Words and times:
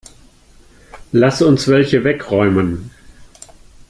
Lass 1.13 1.43
uns 1.43 1.67
welche 1.67 2.03
wegräumen. 2.03 2.89